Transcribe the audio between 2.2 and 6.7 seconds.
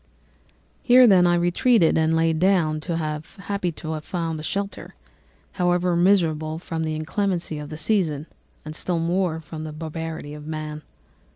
down happy to have found a shelter, however miserable,